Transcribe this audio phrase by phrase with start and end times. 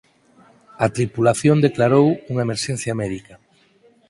[0.85, 3.33] A tripulación declarou unha emerxencia médica.